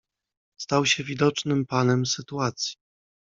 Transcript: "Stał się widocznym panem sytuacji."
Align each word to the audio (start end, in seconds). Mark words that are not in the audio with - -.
"Stał 0.57 0.85
się 0.85 1.03
widocznym 1.03 1.65
panem 1.65 2.05
sytuacji." 2.05 2.75